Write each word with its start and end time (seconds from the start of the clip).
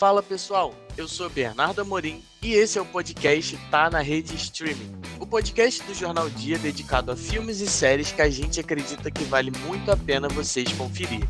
Fala 0.00 0.22
pessoal, 0.22 0.74
eu 0.96 1.06
sou 1.06 1.28
Bernardo 1.28 1.82
Amorim 1.82 2.24
e 2.40 2.54
esse 2.54 2.78
é 2.78 2.80
o 2.80 2.86
podcast 2.86 3.54
Tá 3.70 3.90
na 3.90 4.00
Rede 4.00 4.34
Streaming, 4.34 4.98
o 5.20 5.26
podcast 5.26 5.82
do 5.82 5.92
Jornal 5.92 6.30
Dia 6.30 6.58
dedicado 6.58 7.12
a 7.12 7.16
filmes 7.16 7.60
e 7.60 7.68
séries 7.68 8.10
que 8.10 8.22
a 8.22 8.30
gente 8.30 8.58
acredita 8.58 9.10
que 9.10 9.24
vale 9.24 9.50
muito 9.66 9.92
a 9.92 9.96
pena 9.98 10.26
vocês 10.26 10.72
conferirem. 10.72 11.28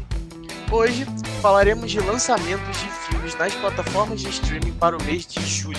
Hoje 0.71 1.05
falaremos 1.43 1.91
de 1.91 1.99
lançamentos 1.99 2.79
de 2.79 2.89
filmes 3.09 3.35
nas 3.35 3.53
plataformas 3.57 4.21
de 4.21 4.29
streaming 4.29 4.75
para 4.75 4.97
o 4.97 5.03
mês 5.03 5.27
de 5.27 5.45
julho. 5.45 5.77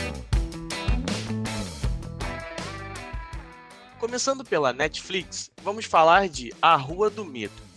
Começando 3.99 4.43
pela 4.43 4.73
Netflix, 4.73 5.49
vamos 5.63 5.85
falar 5.85 6.27
de 6.27 6.53
A 6.61 6.75
Rua 6.75 7.09
do 7.09 7.23
Medo. 7.23 7.70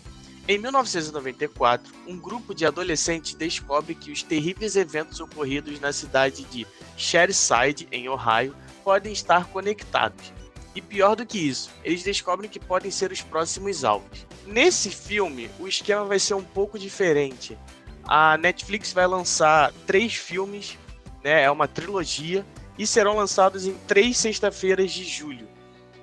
Em 0.47 0.59
1994, 0.59 1.91
um 2.07 2.19
grupo 2.19 2.55
de 2.55 2.67
adolescentes 2.67 3.35
descobre 3.35 3.95
que 3.95 4.13
os 4.13 4.23
terríveis 4.23 4.77
eventos 4.77 5.19
ocorridos 5.19 5.81
na 5.81 5.91
cidade 5.91 6.45
de 6.45 6.67
Sherryside, 6.99 7.89
em 7.91 8.11
Ohio, 8.11 8.55
podem 8.85 9.11
estar 9.11 9.47
conectados. 9.47 10.35
E 10.75 10.83
pior 10.83 11.17
do 11.17 11.25
que 11.25 11.39
isso, 11.39 11.71
eles 11.83 12.03
descobrem 12.03 12.51
que 12.51 12.61
podem 12.61 12.91
ser 12.91 13.11
os 13.11 13.23
próximos 13.23 13.85
alvos. 13.85 14.27
Nesse 14.47 14.91
filme, 14.91 15.49
o 15.59 15.67
esquema 15.67 16.05
vai 16.05 16.19
ser 16.19 16.35
um 16.35 16.45
pouco 16.45 16.79
diferente. 16.79 17.57
A 18.03 18.37
Netflix 18.37 18.93
vai 18.93 19.07
lançar 19.07 19.73
três 19.87 20.15
filmes, 20.15 20.77
né, 21.23 21.45
é 21.45 21.51
uma 21.51 21.67
trilogia, 21.67 22.45
e 22.79 22.87
serão 22.87 23.17
lançados 23.17 23.67
em 23.67 23.73
três 23.87 24.19
sexta-feiras 24.19 24.93
de 24.93 25.05
julho. 25.05 25.49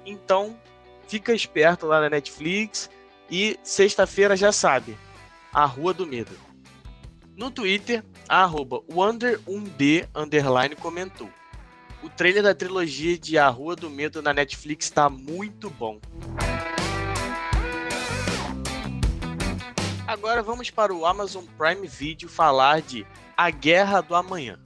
Então, 0.04 0.58
fica 1.08 1.32
esperto 1.32 1.86
lá 1.86 2.02
na 2.02 2.10
Netflix 2.10 2.90
e 3.32 3.58
sexta-feira 3.64 4.36
já 4.36 4.52
sabe, 4.52 4.98
a 5.54 5.66
Rua 5.66 5.94
do 5.94 6.06
Medo. 6.06 6.38
No 7.36 7.50
Twitter, 7.50 8.04
a 8.28 8.44
arroba 8.44 8.82
Wonder1D 8.92 10.08
underline 10.14 10.76
comentou. 10.76 11.30
O 12.04 12.10
trailer 12.10 12.44
da 12.44 12.54
trilogia 12.54 13.18
de 13.18 13.38
A 13.38 13.48
Rua 13.48 13.76
do 13.76 13.90
Medo 13.90 14.22
na 14.22 14.34
Netflix 14.34 14.86
está 14.86 15.10
muito 15.10 15.70
bom. 15.70 16.00
Agora 20.06 20.44
vamos 20.44 20.70
para 20.70 20.94
o 20.94 21.06
Amazon 21.06 21.46
Prime 21.58 21.88
Video 21.88 22.28
falar 22.28 22.82
de 22.82 23.08
A 23.38 23.50
Guerra 23.50 24.02
do 24.02 24.14
Amanhã. 24.14 24.60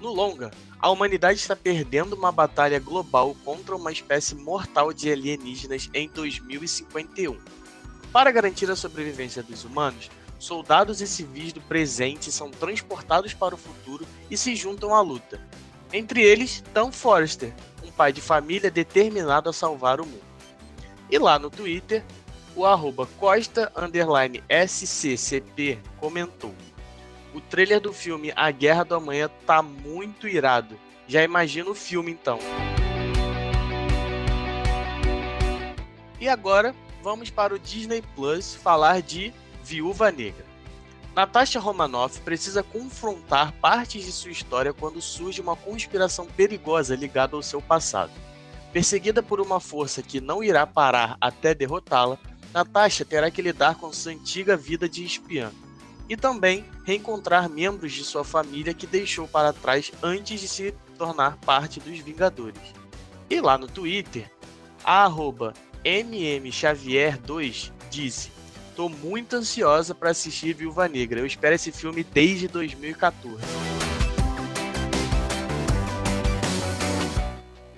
No 0.00 0.12
longa, 0.12 0.52
a 0.78 0.90
humanidade 0.90 1.40
está 1.40 1.56
perdendo 1.56 2.14
uma 2.14 2.30
batalha 2.30 2.78
global 2.78 3.34
contra 3.44 3.74
uma 3.74 3.90
espécie 3.90 4.36
mortal 4.36 4.92
de 4.92 5.10
alienígenas 5.10 5.90
em 5.92 6.08
2051 6.08 7.36
para 8.12 8.30
garantir 8.30 8.70
a 8.70 8.76
sobrevivência 8.76 9.42
dos 9.42 9.64
humanos, 9.64 10.10
soldados 10.38 11.00
e 11.00 11.06
civis 11.06 11.52
do 11.52 11.60
presente 11.60 12.30
são 12.30 12.50
transportados 12.50 13.34
para 13.34 13.54
o 13.54 13.58
futuro 13.58 14.06
e 14.30 14.36
se 14.36 14.54
juntam 14.54 14.94
à 14.94 15.00
luta. 15.00 15.40
Entre 15.92 16.22
eles, 16.22 16.62
Tom 16.74 16.90
Forrester, 16.90 17.54
um 17.84 17.90
pai 17.90 18.12
de 18.12 18.20
família 18.20 18.70
determinado 18.70 19.48
a 19.48 19.52
salvar 19.52 20.00
o 20.00 20.06
mundo. 20.06 20.24
E 21.10 21.18
lá 21.18 21.38
no 21.38 21.50
Twitter, 21.50 22.04
o 22.54 22.64
arroba 22.64 23.08
comentou: 25.98 26.54
O 27.34 27.40
trailer 27.40 27.80
do 27.80 27.92
filme 27.92 28.32
A 28.34 28.50
Guerra 28.50 28.84
do 28.84 28.94
Amanhã 28.94 29.30
tá 29.46 29.62
muito 29.62 30.26
irado. 30.26 30.78
Já 31.06 31.22
imagino 31.22 31.70
o 31.70 31.74
filme 31.74 32.10
então. 32.10 32.38
E 36.18 36.28
agora 36.28 36.74
vamos 37.06 37.30
para 37.30 37.54
o 37.54 37.58
Disney 37.58 38.02
Plus 38.16 38.56
falar 38.56 39.00
de 39.00 39.32
Viúva 39.62 40.10
Negra. 40.10 40.44
Natasha 41.14 41.60
Romanoff 41.60 42.20
precisa 42.22 42.64
confrontar 42.64 43.52
partes 43.60 44.04
de 44.04 44.10
sua 44.10 44.32
história 44.32 44.72
quando 44.72 45.00
surge 45.00 45.40
uma 45.40 45.54
conspiração 45.54 46.26
perigosa 46.26 46.96
ligada 46.96 47.36
ao 47.36 47.42
seu 47.44 47.62
passado. 47.62 48.10
Perseguida 48.72 49.22
por 49.22 49.40
uma 49.40 49.60
força 49.60 50.02
que 50.02 50.20
não 50.20 50.42
irá 50.42 50.66
parar 50.66 51.16
até 51.20 51.54
derrotá-la, 51.54 52.18
Natasha 52.52 53.04
terá 53.04 53.30
que 53.30 53.40
lidar 53.40 53.76
com 53.76 53.92
sua 53.92 54.10
antiga 54.10 54.56
vida 54.56 54.88
de 54.88 55.04
espiã 55.04 55.52
e 56.08 56.16
também 56.16 56.64
reencontrar 56.84 57.48
membros 57.48 57.92
de 57.92 58.02
sua 58.02 58.24
família 58.24 58.74
que 58.74 58.84
deixou 58.84 59.28
para 59.28 59.52
trás 59.52 59.92
antes 60.02 60.40
de 60.40 60.48
se 60.48 60.74
tornar 60.98 61.36
parte 61.36 61.78
dos 61.78 62.00
Vingadores. 62.00 62.74
E 63.30 63.40
lá 63.40 63.56
no 63.56 63.68
Twitter, 63.68 64.28
a 64.84 65.04
arroba 65.04 65.54
MM 65.86 66.50
Xavier 66.50 67.16
2 67.16 67.72
disse: 67.88 68.32
Tô 68.74 68.88
muito 68.88 69.36
ansiosa 69.36 69.94
para 69.94 70.10
assistir 70.10 70.52
Viúva 70.52 70.88
Negra. 70.88 71.20
Eu 71.20 71.26
espero 71.26 71.54
esse 71.54 71.70
filme 71.70 72.02
desde 72.02 72.48
2014. 72.48 73.40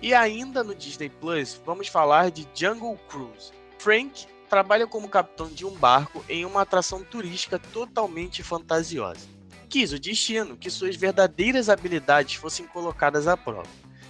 E 0.01 0.15
ainda 0.15 0.65
no 0.65 0.75
Disney 0.75 1.11
Plus, 1.11 1.61
vamos 1.67 1.89
falar 1.89 2.31
de 2.31 2.49
Jungle 2.55 2.99
Cruise. 3.11 3.53
Frank 3.79 4.27
trabalha 4.49 4.87
como 4.87 5.07
capitão 5.11 5.47
de 5.49 5.67
um 5.67 5.75
barco 5.75 6.25
em 6.31 6.47
uma 6.47 6.63
atração 6.63 7.05
turística 7.05 7.59
totalmente 7.59 8.43
fantasiosa. 8.43 9.29
Quis 9.69 9.93
o 9.93 9.99
destino 9.99 10.57
que 10.57 10.71
suas 10.71 10.97
verdadeiras 10.97 11.69
habilidades 11.69 12.37
fossem 12.37 12.67
colocadas 12.69 13.29
à 13.29 13.37
prova. 13.37 13.69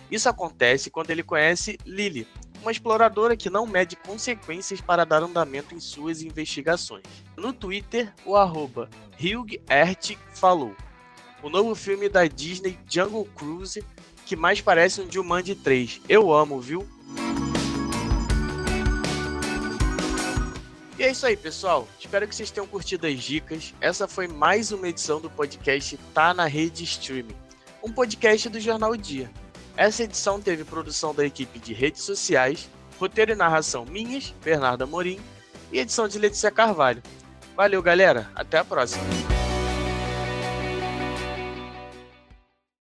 Isso 0.08 0.28
acontece 0.28 0.88
quando 0.88 1.10
ele 1.10 1.24
conhece 1.24 1.76
Lily, 1.84 2.28
uma 2.60 2.72
exploradora 2.72 3.36
que 3.36 3.50
não 3.50 3.66
mede 3.66 3.96
consequências 3.96 4.80
para 4.80 5.04
dar 5.04 5.22
andamento 5.22 5.74
em 5.74 5.80
suas 5.80 6.22
investigações. 6.22 7.04
No 7.36 7.52
Twitter, 7.52 8.12
o 8.24 8.36
arroba 8.36 8.88
falou: 10.34 10.74
O 11.42 11.48
novo 11.48 11.74
filme 11.74 12.08
da 12.08 12.26
Disney 12.26 12.78
Jungle 12.88 13.28
Cruise, 13.34 13.84
que 14.26 14.36
mais 14.36 14.60
parece 14.60 15.00
um 15.00 15.10
Jumanji 15.10 15.54
3. 15.54 16.02
Eu 16.08 16.32
amo, 16.32 16.60
viu? 16.60 16.86
E 20.98 21.02
é 21.04 21.12
isso 21.12 21.26
aí, 21.26 21.36
pessoal. 21.36 21.86
Espero 21.98 22.26
que 22.26 22.34
vocês 22.34 22.50
tenham 22.50 22.66
curtido 22.66 23.06
as 23.06 23.22
dicas. 23.22 23.72
Essa 23.80 24.08
foi 24.08 24.26
mais 24.26 24.72
uma 24.72 24.88
edição 24.88 25.20
do 25.20 25.30
podcast 25.30 25.96
Tá 26.12 26.34
na 26.34 26.46
Rede 26.46 26.82
Streaming, 26.82 27.36
um 27.84 27.92
podcast 27.92 28.48
do 28.48 28.58
Jornal 28.58 28.96
Dia. 28.96 29.30
Essa 29.78 30.02
edição 30.02 30.40
teve 30.40 30.64
produção 30.64 31.14
da 31.14 31.24
equipe 31.24 31.60
de 31.60 31.72
redes 31.72 32.02
sociais, 32.02 32.68
roteiro 32.98 33.30
e 33.30 33.36
narração 33.36 33.84
minhas, 33.84 34.34
Bernardo 34.42 34.82
Amorim, 34.82 35.20
e 35.70 35.78
edição 35.78 36.08
de 36.08 36.18
Letícia 36.18 36.50
Carvalho. 36.50 37.00
Valeu, 37.56 37.80
galera. 37.80 38.28
Até 38.34 38.58
a 38.58 38.64
próxima. 38.64 39.27